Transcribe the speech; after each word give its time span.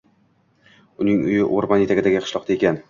Uning 1.03 1.21
uyi 1.29 1.47
o’rmon 1.61 1.87
etagidagi 1.89 2.25
qishloqda 2.27 2.59
ekan 2.61 2.79